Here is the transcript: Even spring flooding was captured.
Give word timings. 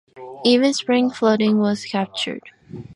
Even 0.43 0.73
spring 0.73 1.11
flooding 1.11 1.59
was 1.59 1.85
captured. 1.85 2.49